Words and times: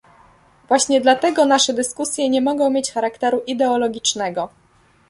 Właśnie 0.67 1.01
dlatego 1.01 1.45
nasze 1.45 1.73
dyskusje 1.73 2.29
nie 2.29 2.41
mogą 2.41 2.69
mieć 2.69 2.91
charakteru 2.91 3.43
ideologicznego 3.47 4.49